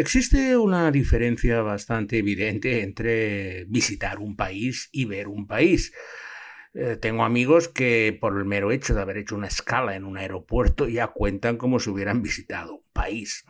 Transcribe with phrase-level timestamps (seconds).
[0.00, 5.92] Existe una diferencia bastante evidente entre visitar un país y ver un país.
[6.72, 10.16] Eh, tengo amigos que por el mero hecho de haber hecho una escala en un
[10.16, 13.44] aeropuerto ya cuentan como si hubieran visitado un país.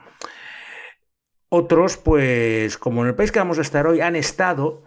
[1.51, 4.83] Otros, pues como en el país que vamos a estar hoy, han estado,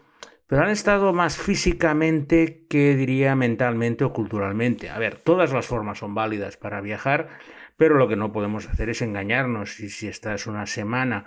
[0.48, 4.90] pero han estado más físicamente que diría mentalmente o culturalmente.
[4.90, 7.30] A ver, todas las formas son válidas para viajar,
[7.78, 9.80] pero lo que no podemos hacer es engañarnos.
[9.80, 11.26] Y si estás una semana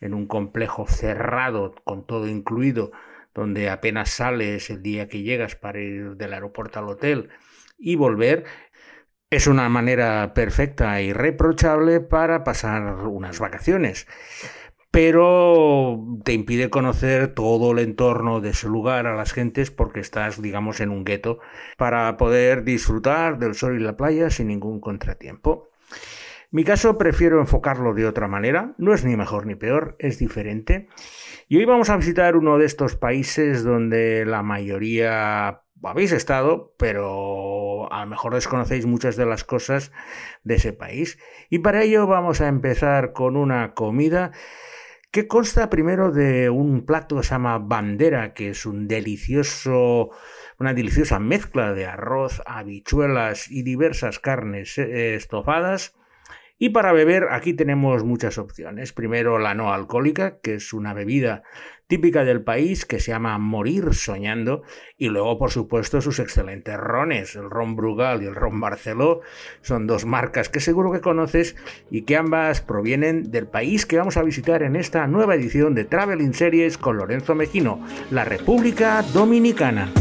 [0.00, 2.92] en un complejo cerrado, con todo incluido,
[3.34, 7.30] donde apenas sales el día que llegas para ir del aeropuerto al hotel
[7.78, 8.44] y volver,
[9.30, 14.06] es una manera perfecta e irreprochable para pasar unas vacaciones.
[14.90, 20.40] Pero te impide conocer todo el entorno de ese lugar a las gentes porque estás,
[20.40, 21.40] digamos, en un gueto
[21.76, 25.68] para poder disfrutar del sol y la playa sin ningún contratiempo.
[26.50, 30.88] Mi caso prefiero enfocarlo de otra manera, no es ni mejor ni peor, es diferente.
[31.46, 37.92] Y hoy vamos a visitar uno de estos países donde la mayoría habéis estado, pero
[37.92, 39.92] a lo mejor desconocéis muchas de las cosas
[40.42, 41.18] de ese país.
[41.50, 44.32] Y para ello vamos a empezar con una comida
[45.10, 50.12] que consta primero de un plato que se llama bandera, que es un delicioso,
[50.58, 55.97] una deliciosa mezcla de arroz, habichuelas y diversas carnes eh, estofadas
[56.58, 58.92] y para beber aquí tenemos muchas opciones.
[58.92, 61.42] Primero la no alcohólica, que es una bebida
[61.86, 64.62] típica del país que se llama Morir Soñando.
[64.96, 69.20] Y luego, por supuesto, sus excelentes rones, el ron Brugal y el ron Barceló.
[69.62, 71.56] Son dos marcas que seguro que conoces
[71.90, 75.84] y que ambas provienen del país que vamos a visitar en esta nueva edición de
[75.84, 79.92] Traveling Series con Lorenzo Mejino, la República Dominicana.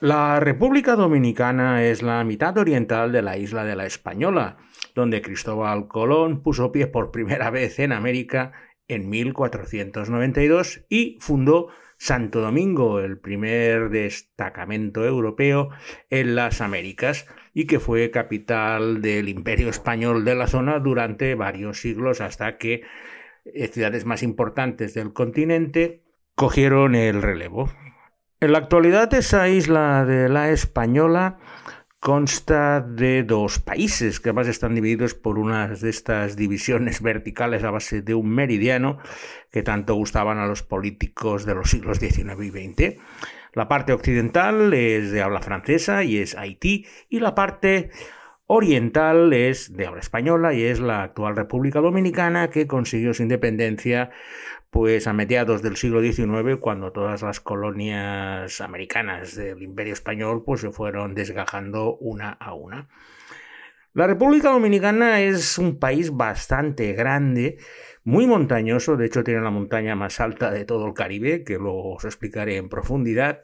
[0.00, 4.58] La República Dominicana es la mitad oriental de la isla de la Española,
[4.94, 8.52] donde Cristóbal Colón puso pie por primera vez en América
[8.88, 15.70] en 1492 y fundó Santo Domingo, el primer destacamento europeo
[16.10, 21.80] en las Américas y que fue capital del imperio español de la zona durante varios
[21.80, 22.82] siglos hasta que
[23.46, 26.02] eh, ciudades más importantes del continente
[26.34, 27.70] cogieron el relevo.
[28.38, 31.38] En la actualidad esa isla de la Española
[32.00, 37.70] consta de dos países que además están divididos por unas de estas divisiones verticales a
[37.70, 38.98] base de un meridiano
[39.50, 43.00] que tanto gustaban a los políticos de los siglos XIX y XX.
[43.54, 47.90] La parte occidental es de habla francesa y es Haití y la parte
[48.46, 54.10] oriental es de habla española y es la actual República Dominicana que consiguió su independencia
[54.70, 60.60] pues a mediados del siglo XIX, cuando todas las colonias americanas del Imperio Español pues
[60.60, 62.88] se fueron desgajando una a una.
[63.94, 67.56] La República Dominicana es un país bastante grande,
[68.04, 71.94] muy montañoso, de hecho tiene la montaña más alta de todo el Caribe, que luego
[71.94, 73.42] os explicaré en profundidad,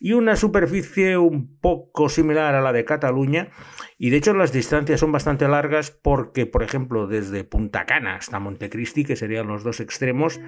[0.00, 3.48] y una superficie un poco similar a la de Cataluña.
[3.98, 8.38] Y de hecho las distancias son bastante largas porque, por ejemplo, desde Punta Cana hasta
[8.38, 10.40] Montecristi, que serían los dos extremos,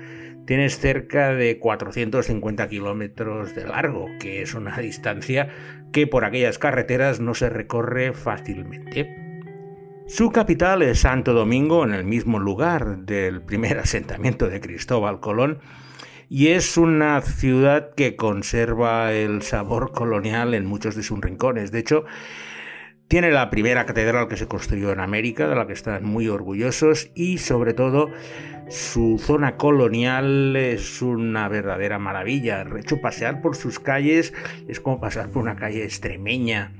[0.47, 5.49] tienes cerca de 450 kilómetros de largo, que es una distancia
[5.93, 9.31] que por aquellas carreteras no se recorre fácilmente.
[10.06, 15.60] Su capital es Santo Domingo, en el mismo lugar del primer asentamiento de Cristóbal Colón,
[16.33, 21.73] y es una ciudad que conserva el sabor colonial en muchos de sus rincones.
[21.73, 22.05] De hecho,
[23.09, 27.11] tiene la primera catedral que se construyó en América, de la que están muy orgullosos,
[27.17, 28.11] y sobre todo
[28.69, 32.65] su zona colonial es una verdadera maravilla.
[32.65, 34.33] De hecho, pasear por sus calles
[34.69, 36.73] es como pasar por una calle extremeña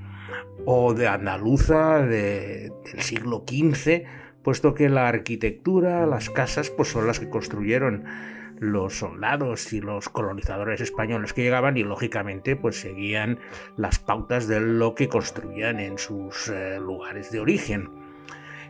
[0.65, 4.03] o de andaluza del siglo XV,
[4.43, 8.05] puesto que la arquitectura, las casas, pues son las que construyeron
[8.61, 13.39] los soldados y los colonizadores españoles que llegaban y lógicamente pues seguían
[13.75, 17.89] las pautas de lo que construían en sus eh, lugares de origen.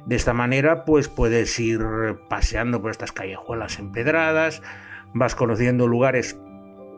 [0.05, 1.81] De esta manera pues puedes ir
[2.29, 4.63] paseando por estas callejuelas empedradas,
[5.13, 6.39] vas conociendo lugares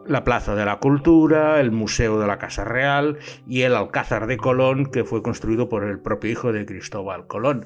[0.06, 3.18] la Plaza de la Cultura, el Museo de la Casa Real
[3.48, 7.66] y el Alcázar de Colón que fue construido por el propio hijo de Cristóbal Colón.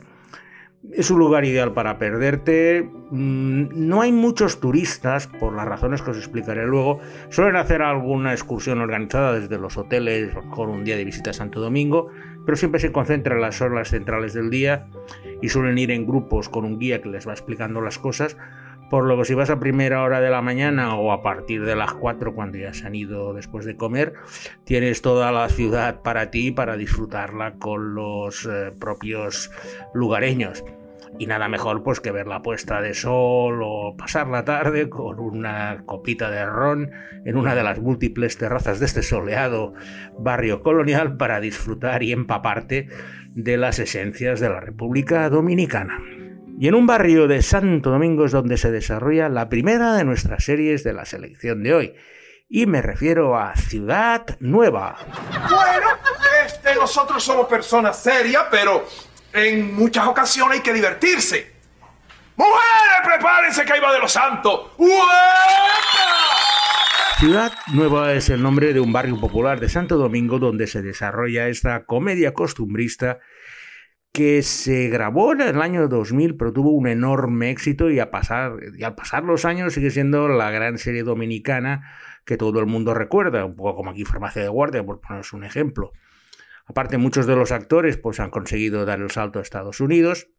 [0.94, 2.90] Es un lugar ideal para perderte.
[3.12, 7.00] Mm, no hay muchos turistas, por las razones que os explicaré luego.
[7.30, 11.60] Suelen hacer alguna excursión organizada desde los hoteles, a un día de visita a Santo
[11.60, 12.10] Domingo,
[12.46, 14.88] pero siempre se concentra en las horas centrales del día
[15.42, 18.38] y suelen ir en grupos con un guía que les va explicando las cosas,
[18.90, 21.76] por lo que si vas a primera hora de la mañana o a partir de
[21.76, 24.14] las 4 cuando ya se han ido después de comer,
[24.64, 29.52] tienes toda la ciudad para ti para disfrutarla con los eh, propios
[29.94, 30.64] lugareños.
[31.20, 35.20] Y nada mejor pues que ver la puesta de sol o pasar la tarde con
[35.20, 36.92] una copita de ron
[37.26, 39.74] en una de las múltiples terrazas de este soleado
[40.20, 42.88] barrio colonial para disfrutar y empaparte
[43.32, 46.00] de las esencias de la República Dominicana.
[46.60, 50.44] Y en un barrio de Santo Domingo es donde se desarrolla la primera de nuestras
[50.44, 51.94] series de la selección de hoy.
[52.50, 54.98] Y me refiero a Ciudad Nueva.
[55.50, 55.88] Bueno,
[56.46, 58.86] este, nosotros somos personas serias, pero
[59.34, 61.52] en muchas ocasiones hay que divertirse.
[62.36, 64.72] ¡Mujeres, prepárense que de los santos!
[67.20, 71.48] Ciudad Nueva es el nombre de un barrio popular de Santo Domingo donde se desarrolla
[71.48, 73.18] esta comedia costumbrista
[74.12, 78.54] que se grabó en el año 2000, pero tuvo un enorme éxito y, a pasar,
[78.84, 81.90] al pasar los años sigue siendo la gran serie dominicana
[82.24, 85.44] que todo el mundo recuerda, un poco como aquí Farmacia de Guardia, por poneros un
[85.44, 85.94] ejemplo.
[86.68, 90.30] Aparte, muchos de los actores pues, han conseguido dar el salto a Estados Unidos.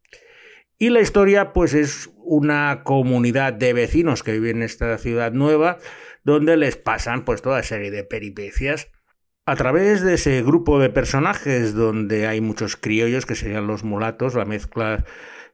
[0.79, 5.79] Y la historia, pues, es una comunidad de vecinos que viven en esta ciudad nueva,
[6.23, 8.91] donde les pasan pues toda serie de peripecias
[9.49, 14.35] a través de ese grupo de personajes donde hay muchos criollos que serían los mulatos,
[14.35, 15.07] la mezcla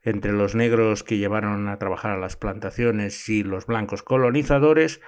[0.02, 5.00] entre los negros que llevaron a trabajar a las plantaciones y los blancos colonizadores,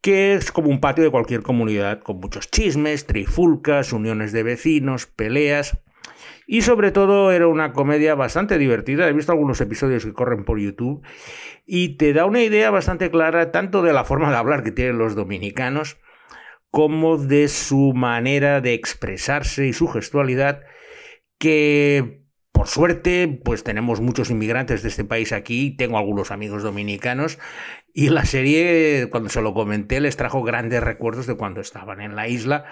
[0.00, 5.06] que es como un patio de cualquier comunidad, con muchos chismes, trifulcas, uniones de vecinos,
[5.06, 5.78] peleas.
[6.46, 9.08] Y sobre todo era una comedia bastante divertida.
[9.08, 11.06] He visto algunos episodios que corren por YouTube
[11.64, 14.98] y te da una idea bastante clara tanto de la forma de hablar que tienen
[14.98, 15.98] los dominicanos,
[16.70, 20.62] como de su manera de expresarse y su gestualidad,
[21.38, 27.38] que por suerte, pues tenemos muchos inmigrantes de este país aquí, tengo algunos amigos dominicanos,
[27.94, 32.16] y la serie, cuando se lo comenté, les trajo grandes recuerdos de cuando estaban en
[32.16, 32.64] la isla,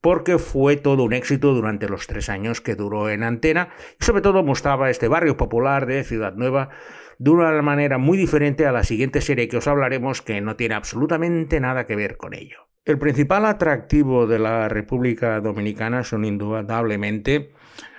[0.00, 4.22] porque fue todo un éxito durante los tres años que duró en antena, y sobre
[4.22, 6.70] todo mostraba este barrio popular de Ciudad Nueva
[7.18, 10.74] de una manera muy diferente a la siguiente serie que os hablaremos, que no tiene
[10.74, 12.68] absolutamente nada que ver con ello.
[12.84, 17.52] El principal atractivo de la República Dominicana son indudablemente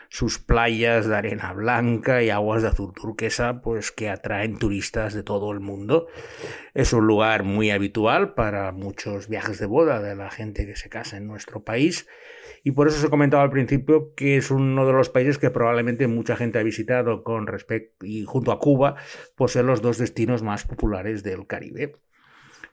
[0.10, 5.24] sus playas de arena blanca y aguas de azul turquesa, pues que atraen turistas de
[5.24, 6.08] todo el mundo.
[6.74, 10.90] Es un lugar muy habitual para muchos viajes de boda de la gente que se
[10.90, 12.08] casa en nuestro país
[12.66, 15.52] y por eso os he comentado al principio que es uno de los países que
[15.52, 18.96] probablemente mucha gente ha visitado con respecto y junto a Cuba,
[19.36, 21.94] pues ser los dos destinos más populares del Caribe.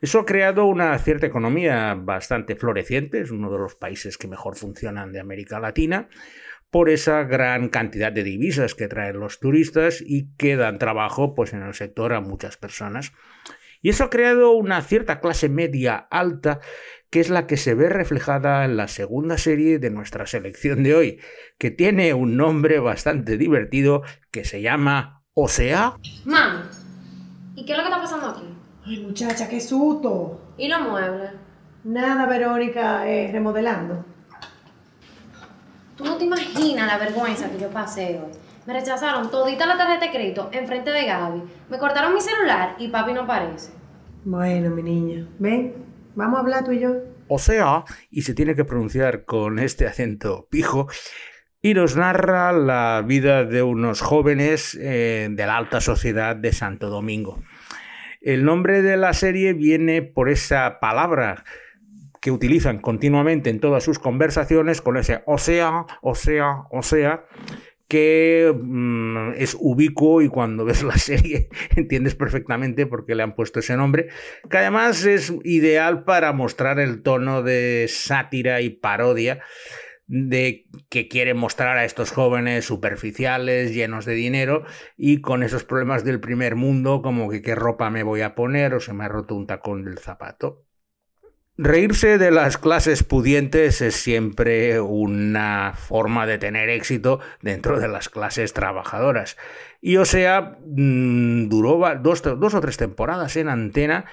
[0.01, 4.55] Eso ha creado una cierta economía bastante floreciente, es uno de los países que mejor
[4.55, 6.09] funcionan de América Latina,
[6.73, 11.53] por esa gran cantidad de divisas que traen los turistas y que dan trabajo pues,
[11.53, 13.13] en el sector a muchas personas.
[13.83, 16.61] Y eso ha creado una cierta clase media alta
[17.11, 20.95] que es la que se ve reflejada en la segunda serie de nuestra selección de
[20.95, 21.19] hoy,
[21.59, 25.97] que tiene un nombre bastante divertido que se llama Osea.
[26.25, 26.63] Mami,
[27.55, 28.47] ¿y qué es lo que está pasando aquí?
[28.83, 30.41] Ay, muchacha, qué susto.
[30.57, 31.33] ¿Y los muebles?
[31.83, 34.12] Nada, Verónica, eh, remodelando.
[35.95, 38.31] Tú no te imaginas la vergüenza que yo pasé hoy.
[38.65, 41.43] Me rechazaron todita la tarjeta de crédito enfrente de Gaby.
[41.69, 43.71] Me cortaron mi celular y papi no aparece.
[44.25, 45.73] Bueno, mi niña, ven,
[46.15, 46.95] vamos a hablar tú y yo.
[47.27, 50.87] O sea, y se tiene que pronunciar con este acento pijo,
[51.61, 56.89] y nos narra la vida de unos jóvenes eh, de la alta sociedad de Santo
[56.89, 57.41] Domingo.
[58.19, 61.45] El nombre de la serie viene por esa palabra
[62.23, 67.25] que utilizan continuamente en todas sus conversaciones con ese o sea, o sea, o sea,
[67.89, 73.35] que mm, es ubicuo y cuando ves la serie entiendes perfectamente por qué le han
[73.35, 74.07] puesto ese nombre,
[74.49, 79.41] que además es ideal para mostrar el tono de sátira y parodia
[80.07, 84.63] de que quiere mostrar a estos jóvenes superficiales, llenos de dinero
[84.95, 88.75] y con esos problemas del primer mundo, como que qué ropa me voy a poner
[88.75, 90.63] o se me ha roto un tacón del zapato.
[91.55, 98.09] Reírse de las clases pudientes es siempre una forma de tener éxito dentro de las
[98.09, 99.37] clases trabajadoras.
[99.79, 104.05] Y o sea, mm, duró dos, dos o tres temporadas en antena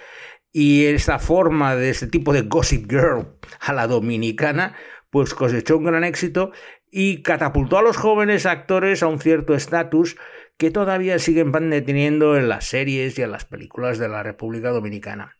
[0.52, 3.28] y esta forma de este tipo de gossip girl
[3.60, 4.74] a la dominicana
[5.08, 6.52] pues cosechó un gran éxito
[6.90, 10.18] y catapultó a los jóvenes actores a un cierto estatus
[10.58, 15.39] que todavía siguen manteniendo en las series y en las películas de la República Dominicana.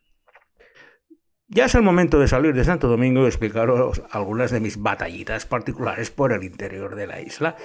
[1.53, 5.45] Ya es el momento de salir de Santo Domingo y explicaros algunas de mis batallitas
[5.45, 7.57] particulares por el interior de la isla.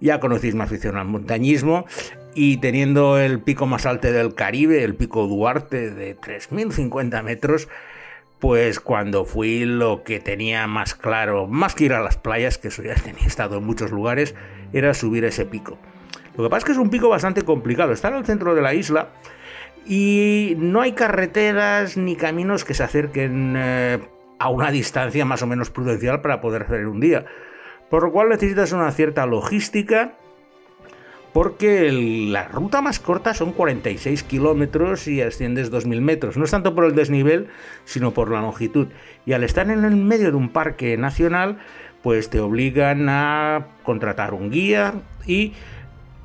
[0.00, 1.84] Ya conocéis mi afición al montañismo
[2.34, 7.68] y teniendo el pico más alto del Caribe, el pico Duarte de 3.050 metros,
[8.38, 12.68] pues cuando fui lo que tenía más claro, más que ir a las playas, que
[12.68, 14.34] eso ya tenía estado en muchos lugares,
[14.72, 15.76] era subir ese pico.
[16.38, 18.62] Lo que pasa es que es un pico bastante complicado, está en el centro de
[18.62, 19.10] la isla
[19.86, 23.98] y no hay carreteras ni caminos que se acerquen eh,
[24.38, 27.26] a una distancia más o menos prudencial para poder hacer un día.
[27.90, 30.14] Por lo cual necesitas una cierta logística
[31.34, 36.36] porque la ruta más corta son 46 kilómetros y asciendes 2.000 metros.
[36.36, 37.48] No es tanto por el desnivel,
[37.84, 38.86] sino por la longitud.
[39.26, 41.58] Y al estar en el medio de un parque nacional,
[42.04, 44.94] pues te obligan a contratar un guía
[45.26, 45.54] y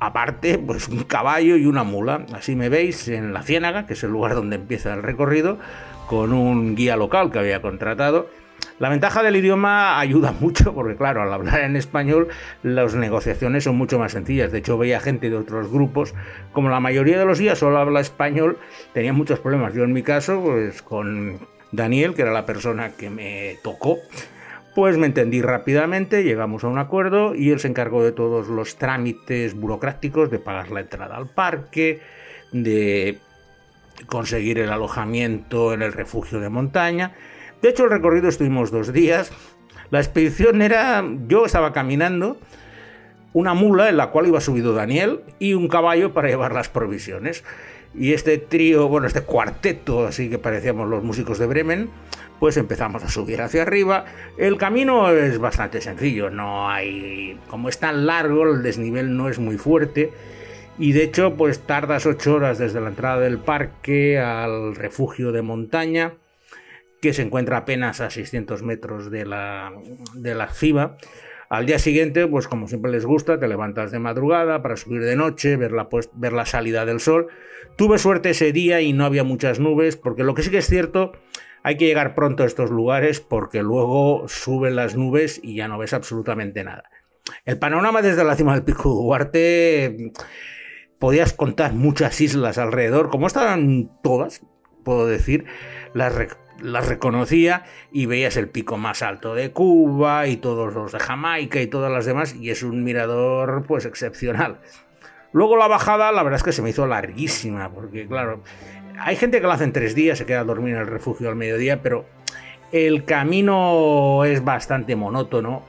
[0.00, 2.26] aparte, pues un caballo y una mula.
[2.34, 5.58] Así me veis en la Ciénaga, que es el lugar donde empieza el recorrido,
[6.06, 8.28] con un guía local que había contratado.
[8.78, 12.28] La ventaja del idioma ayuda mucho porque, claro, al hablar en español
[12.62, 14.50] las negociaciones son mucho más sencillas.
[14.50, 16.14] De hecho, veía gente de otros grupos,
[16.52, 18.58] como la mayoría de los guías solo habla español,
[18.94, 19.74] tenía muchos problemas.
[19.74, 21.38] Yo en mi caso, pues con
[21.72, 23.98] Daniel, que era la persona que me tocó,
[24.74, 28.76] pues me entendí rápidamente, llegamos a un acuerdo y él se encargó de todos los
[28.76, 32.00] trámites burocráticos, de pagar la entrada al parque,
[32.52, 33.18] de
[34.06, 37.14] conseguir el alojamiento en el refugio de montaña.
[37.62, 39.32] De hecho, el recorrido estuvimos dos días.
[39.90, 42.38] La expedición era, yo estaba caminando,
[43.32, 47.44] una mula en la cual iba subido Daniel y un caballo para llevar las provisiones.
[47.94, 51.90] Y este trío, bueno, este cuarteto, así que parecíamos los músicos de Bremen,
[52.40, 54.06] pues empezamos a subir hacia arriba.
[54.38, 57.38] El camino es bastante sencillo, no hay...
[57.48, 60.10] Como es tan largo, el desnivel no es muy fuerte.
[60.78, 65.42] Y de hecho, pues tardas ocho horas desde la entrada del parque al refugio de
[65.42, 66.14] montaña,
[67.02, 69.72] que se encuentra apenas a 600 metros de la,
[70.14, 70.96] de la cima.
[71.50, 75.16] Al día siguiente, pues como siempre les gusta, te levantas de madrugada para subir de
[75.16, 77.26] noche, ver la, pues, ver la salida del sol.
[77.76, 80.66] Tuve suerte ese día y no había muchas nubes, porque lo que sí que es
[80.66, 81.12] cierto
[81.62, 85.78] hay que llegar pronto a estos lugares porque luego suben las nubes y ya no
[85.78, 86.84] ves absolutamente nada.
[87.44, 90.12] El panorama desde la cima del Pico Duarte
[90.98, 94.42] podías contar muchas islas alrededor, como estaban todas,
[94.84, 95.46] puedo decir,
[95.94, 96.14] las,
[96.86, 101.66] reconocía y veías el pico más alto de Cuba y todos los de Jamaica y
[101.66, 104.60] todas las demás y es un mirador pues excepcional.
[105.32, 108.42] Luego la bajada, la verdad es que se me hizo larguísima, porque claro,
[109.02, 111.28] hay gente que lo hace en tres días, se queda a dormir en el refugio
[111.28, 112.04] al mediodía, pero
[112.72, 115.62] el camino es bastante monótono.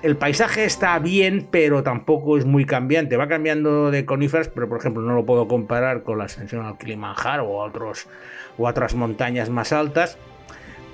[0.00, 3.16] El paisaje está bien, pero tampoco es muy cambiante.
[3.16, 6.78] Va cambiando de coníferas, pero por ejemplo no lo puedo comparar con la ascensión al
[6.78, 10.16] Kilimanjaro o, o otras montañas más altas.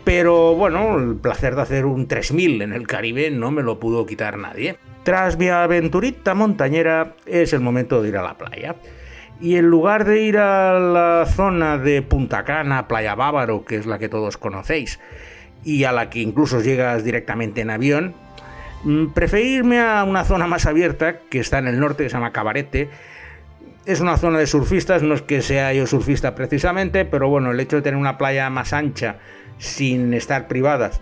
[0.04, 4.06] Pero bueno, el placer de hacer un 3000 en el Caribe no me lo pudo
[4.06, 4.76] quitar nadie.
[5.02, 8.74] Tras mi aventurita montañera es el momento de ir a la playa.
[9.40, 13.86] Y en lugar de ir a la zona de Punta Cana, Playa Bávaro, que es
[13.86, 15.00] la que todos conocéis,
[15.64, 18.14] y a la que incluso llegas directamente en avión,
[18.84, 22.16] mm, preferí irme a una zona más abierta que está en el norte, que se
[22.16, 22.90] llama Cabarete.
[23.86, 27.60] Es una zona de surfistas, no es que sea yo surfista precisamente, pero bueno, el
[27.60, 29.16] hecho de tener una playa más ancha
[29.58, 31.00] sin estar privadas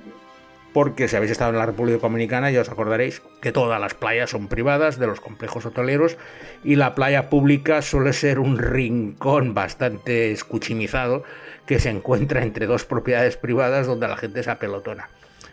[0.72, 4.30] porque si habéis estado en la República Dominicana ya os acordaréis que todas las playas
[4.30, 6.16] son privadas de los complejos hoteleros
[6.64, 11.24] y la playa pública suele ser un rincón bastante escuchimizado
[11.66, 15.08] que se encuentra entre dos propiedades privadas donde la gente se apelotona.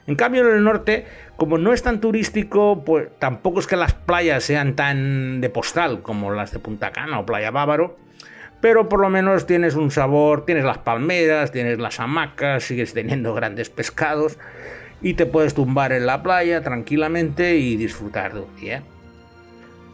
[0.08, 3.94] En cambio en el norte, como no es tan turístico, pues tampoco es que las
[3.94, 7.98] playas sean tan de postal como las de Punta Cana o Playa Bávaro,
[8.60, 13.34] pero por lo menos tienes un sabor, tienes las palmeras, tienes las hamacas, sigues teniendo
[13.34, 14.40] grandes pescados
[15.02, 18.84] y te puedes tumbar en la playa tranquilamente y disfrutar de un día.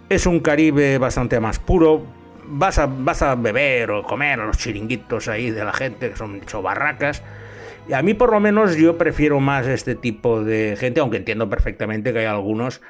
[0.10, 2.06] Es un Caribe bastante más puro.
[2.48, 6.16] Vas a, vas a beber o comer a los chiringuitos ahí de la gente que
[6.16, 7.24] son hecho barracas.
[7.88, 11.50] Y a mí por lo menos yo prefiero más este tipo de gente, aunque entiendo
[11.50, 12.82] perfectamente que hay algunos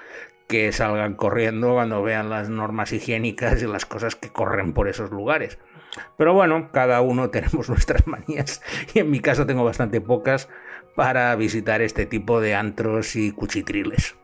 [0.48, 5.12] que salgan corriendo cuando vean las normas higiénicas y las cosas que corren por esos
[5.12, 5.58] lugares.
[6.18, 8.62] Pero bueno, cada uno tenemos nuestras manías
[8.94, 10.50] y en mi caso tengo bastante pocas
[10.96, 14.16] para visitar este tipo de antros y cuchitriles.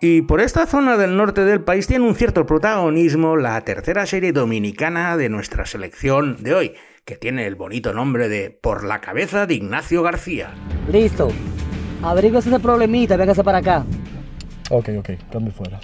[0.00, 4.32] Y por esta zona del norte del país tiene un cierto protagonismo la tercera serie
[4.32, 6.74] dominicana de nuestra selección de hoy,
[7.04, 10.50] que tiene el bonito nombre de Por la cabeza de Ignacio García.
[10.92, 11.30] Listo.
[12.00, 13.84] Abrígose ese problemita, véngase para acá.
[14.70, 15.80] Ok, ok, cambio fuera.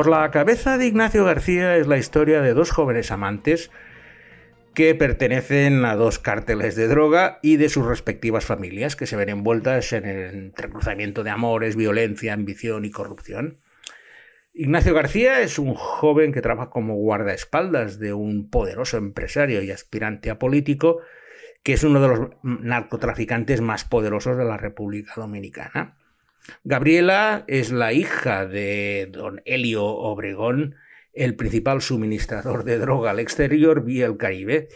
[0.00, 3.70] Por la cabeza de Ignacio García es la historia de dos jóvenes amantes
[4.72, 9.28] que pertenecen a dos cárteles de droga y de sus respectivas familias que se ven
[9.28, 13.58] envueltas en el entrecruzamiento de amores, violencia, ambición y corrupción.
[14.54, 20.30] Ignacio García es un joven que trabaja como guardaespaldas de un poderoso empresario y aspirante
[20.30, 21.00] a político
[21.62, 25.99] que es uno de los narcotraficantes más poderosos de la República Dominicana.
[26.64, 30.76] Gabriela es la hija de don Helio Obregón,
[31.12, 34.68] el principal suministrador de droga al exterior vía el Caribe,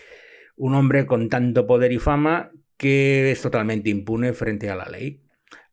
[0.56, 5.22] un hombre con tanto poder y fama que es totalmente impune frente a la ley.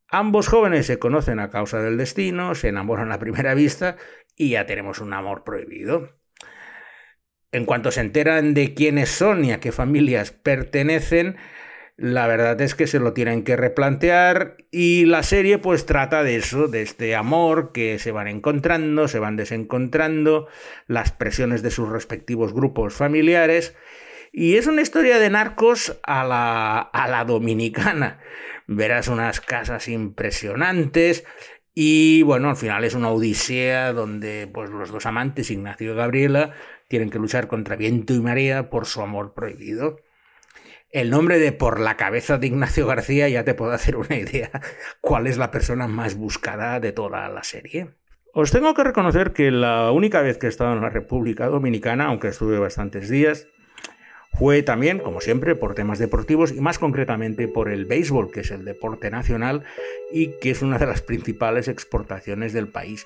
[0.07, 3.95] Ambos jóvenes se conocen a causa del destino, se enamoran a primera vista
[4.35, 6.17] y ya tenemos un amor prohibido.
[7.53, 11.37] En cuanto se enteran de quiénes son y a qué familias pertenecen,
[12.01, 16.35] la verdad es que se lo tienen que replantear y la serie pues trata de
[16.35, 20.47] eso, de este amor que se van encontrando, se van desencontrando,
[20.87, 23.75] las presiones de sus respectivos grupos familiares
[24.31, 28.19] y es una historia de narcos a la, a la dominicana.
[28.65, 31.23] Verás unas casas impresionantes
[31.75, 36.55] y bueno, al final es una odisea donde pues los dos amantes, Ignacio y Gabriela,
[36.87, 39.99] tienen que luchar contra viento y marea por su amor prohibido
[40.91, 44.51] el nombre de Por la cabeza de Ignacio García ya te puedo hacer una idea
[45.01, 47.89] cuál es la persona más buscada de toda la serie.
[48.33, 52.05] Os tengo que reconocer que la única vez que he estado en la República Dominicana,
[52.05, 53.47] aunque estuve bastantes días,
[54.33, 58.51] fue también, como siempre, por temas deportivos y más concretamente por el béisbol, que es
[58.51, 59.63] el deporte nacional
[60.11, 63.05] y que es una de las principales exportaciones del país.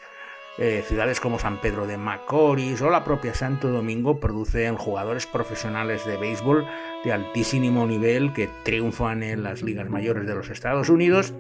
[0.58, 6.06] Eh, ciudades como San Pedro de Macorís o la propia Santo Domingo producen jugadores profesionales
[6.06, 6.66] de béisbol
[7.04, 11.34] de altísimo nivel que triunfan en las ligas mayores de los Estados Unidos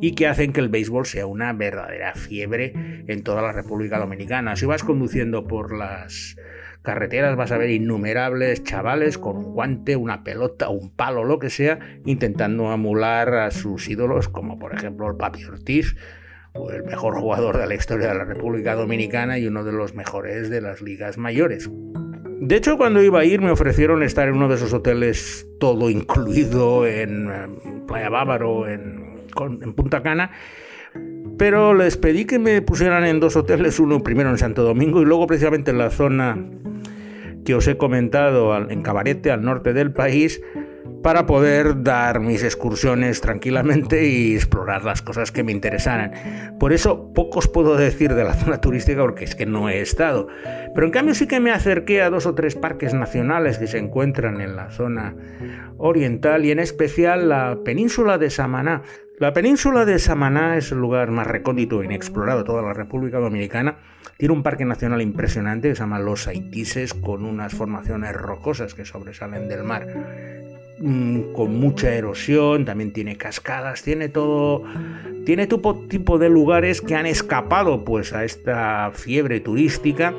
[0.00, 2.72] y que hacen que el béisbol sea una verdadera fiebre
[3.06, 4.56] en toda la República Dominicana.
[4.56, 6.36] Si vas conduciendo por las
[6.82, 11.50] carreteras vas a ver innumerables chavales con un guante, una pelota, un palo, lo que
[11.50, 15.94] sea, intentando amular a sus ídolos, como por ejemplo el Papi Ortiz,
[16.70, 20.50] el mejor jugador de la historia de la República Dominicana y uno de los mejores
[20.50, 21.70] de las ligas mayores.
[22.40, 25.90] De hecho, cuando iba a ir me ofrecieron estar en uno de esos hoteles todo
[25.90, 29.24] incluido en eh, Playa Bávaro, en,
[29.62, 30.30] en Punta Cana,
[31.36, 35.04] pero les pedí que me pusieran en dos hoteles, uno primero en Santo Domingo y
[35.04, 36.38] luego precisamente en la zona
[37.44, 40.42] que os he comentado, en Cabarete, al norte del país,
[41.02, 46.56] para poder dar mis excursiones tranquilamente y explorar las cosas que me interesaran.
[46.58, 50.28] Por eso pocos puedo decir de la zona turística porque es que no he estado.
[50.74, 53.78] Pero en cambio sí que me acerqué a dos o tres parques nacionales que se
[53.78, 55.14] encuentran en la zona
[55.76, 58.82] oriental y en especial la península de Samaná.
[59.18, 63.18] La península de Samaná es el lugar más recóndito e inexplorado de toda la República
[63.18, 63.78] Dominicana.
[64.16, 68.84] Tiene un parque nacional impresionante que se llama Los Haitises con unas formaciones rocosas que
[68.84, 69.86] sobresalen del mar
[70.78, 74.62] con mucha erosión, también tiene cascadas, tiene todo,
[75.24, 80.14] tiene tipo de lugares que han escapado pues a esta fiebre turística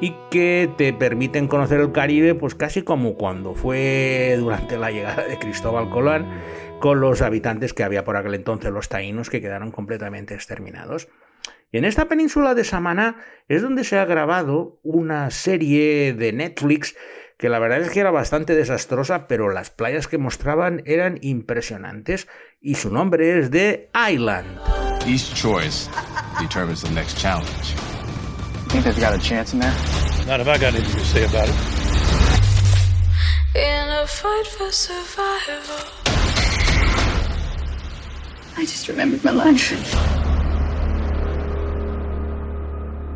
[0.00, 5.24] y que te permiten conocer el Caribe pues casi como cuando fue durante la llegada
[5.24, 6.26] de Cristóbal Colón
[6.80, 11.08] con los habitantes que había por aquel entonces los taínos que quedaron completamente exterminados.
[11.72, 13.16] Y en esta península de Samaná
[13.48, 16.94] es donde se ha grabado una serie de Netflix
[17.44, 22.26] que la verdad es que era bastante desastrosa, pero las playas que mostraban eran impresionantes
[22.58, 24.46] y su nombre es The Island.
[25.06, 25.90] Each choice
[26.40, 27.74] determines the next challenge.
[28.70, 29.74] Think they've got a chance in there?
[30.26, 31.54] Not if I got anything to say about it.
[33.54, 35.84] In a fight for survival.
[38.56, 40.23] I just remembered my life.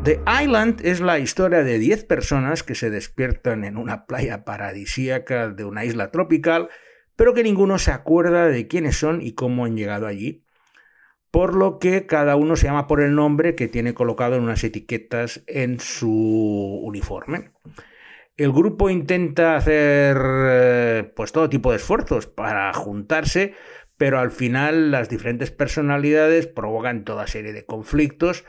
[0.03, 5.49] The Island es la historia de 10 personas que se despiertan en una playa paradisíaca
[5.49, 6.69] de una isla tropical,
[7.17, 10.45] pero que ninguno se acuerda de quiénes son y cómo han llegado allí,
[11.31, 14.63] por lo que cada uno se llama por el nombre que tiene colocado en unas
[14.63, 16.09] etiquetas en su
[16.81, 17.51] uniforme.
[18.37, 23.53] El grupo intenta hacer eh, pues todo tipo de esfuerzos para juntarse,
[23.97, 28.45] pero al final las diferentes personalidades provocan toda serie de conflictos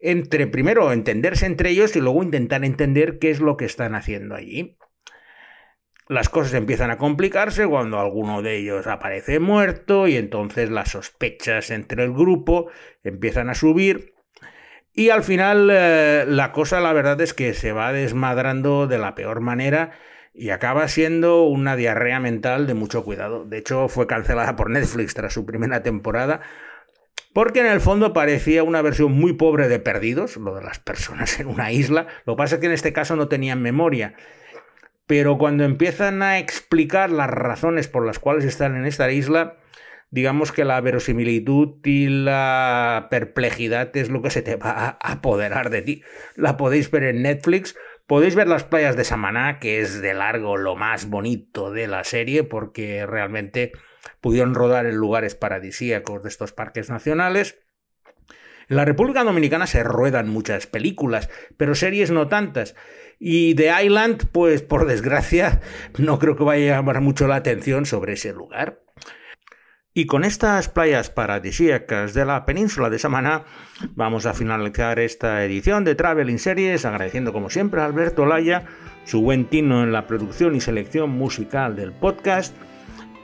[0.00, 4.34] entre primero entenderse entre ellos y luego intentar entender qué es lo que están haciendo
[4.34, 4.76] allí.
[6.08, 11.70] Las cosas empiezan a complicarse cuando alguno de ellos aparece muerto y entonces las sospechas
[11.70, 12.68] entre el grupo
[13.04, 14.14] empiezan a subir
[14.92, 19.14] y al final eh, la cosa la verdad es que se va desmadrando de la
[19.14, 19.92] peor manera
[20.34, 23.44] y acaba siendo una diarrea mental de mucho cuidado.
[23.44, 26.40] De hecho, fue cancelada por Netflix tras su primera temporada
[27.32, 31.38] porque en el fondo parecía una versión muy pobre de Perdidos, lo de las personas
[31.40, 32.06] en una isla.
[32.26, 34.14] Lo que pasa es que en este caso no tenían memoria.
[35.06, 39.56] Pero cuando empiezan a explicar las razones por las cuales están en esta isla,
[40.10, 45.70] digamos que la verosimilitud y la perplejidad es lo que se te va a apoderar
[45.70, 46.02] de ti.
[46.36, 47.76] La podéis ver en Netflix.
[48.06, 52.02] Podéis ver las playas de Samaná, que es de largo lo más bonito de la
[52.02, 53.72] serie, porque realmente
[54.20, 57.58] pudieron rodar en lugares paradisíacos de estos parques nacionales.
[58.68, 62.76] En la República Dominicana se ruedan muchas películas, pero series no tantas.
[63.18, 65.60] Y The Island, pues por desgracia,
[65.98, 68.82] no creo que vaya a llamar mucho la atención sobre ese lugar.
[69.92, 73.44] Y con estas playas paradisíacas de la península de Samaná,
[73.96, 78.66] vamos a finalizar esta edición de Traveling Series, agradeciendo como siempre a Alberto Laya
[79.04, 82.54] su buen tino en la producción y selección musical del podcast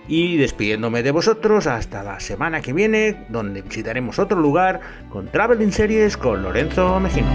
[0.09, 5.73] y despidiéndome de vosotros hasta la semana que viene, donde visitaremos otro lugar con Traveling
[5.73, 7.29] Series con Lorenzo Mejino.